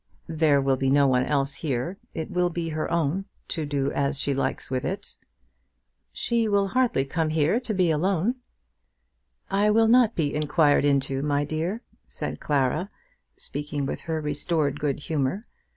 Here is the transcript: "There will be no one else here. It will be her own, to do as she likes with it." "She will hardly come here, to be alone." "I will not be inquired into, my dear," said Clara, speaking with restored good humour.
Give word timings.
"There 0.25 0.59
will 0.59 0.77
be 0.77 0.89
no 0.89 1.05
one 1.05 1.25
else 1.27 1.57
here. 1.57 1.99
It 2.15 2.31
will 2.31 2.49
be 2.49 2.69
her 2.69 2.89
own, 2.89 3.25
to 3.49 3.67
do 3.67 3.91
as 3.91 4.19
she 4.19 4.33
likes 4.33 4.71
with 4.71 4.83
it." 4.83 5.15
"She 6.11 6.47
will 6.49 6.69
hardly 6.69 7.05
come 7.05 7.29
here, 7.29 7.59
to 7.59 7.71
be 7.71 7.91
alone." 7.91 8.37
"I 9.51 9.69
will 9.69 9.87
not 9.87 10.15
be 10.15 10.33
inquired 10.33 10.85
into, 10.85 11.21
my 11.21 11.43
dear," 11.45 11.83
said 12.07 12.39
Clara, 12.39 12.89
speaking 13.37 13.85
with 13.85 14.07
restored 14.09 14.79
good 14.79 15.01
humour. 15.01 15.43